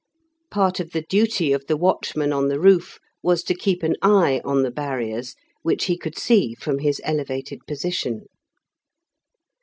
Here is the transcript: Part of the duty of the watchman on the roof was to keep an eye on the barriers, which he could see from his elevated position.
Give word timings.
Part 0.49 0.79
of 0.79 0.93
the 0.93 1.03
duty 1.03 1.53
of 1.53 1.67
the 1.67 1.77
watchman 1.77 2.33
on 2.33 2.47
the 2.47 2.59
roof 2.59 2.97
was 3.21 3.43
to 3.43 3.53
keep 3.53 3.83
an 3.83 3.95
eye 4.01 4.41
on 4.43 4.63
the 4.63 4.71
barriers, 4.71 5.35
which 5.61 5.85
he 5.85 5.95
could 5.95 6.17
see 6.17 6.55
from 6.55 6.79
his 6.79 6.99
elevated 7.03 7.67
position. 7.67 8.23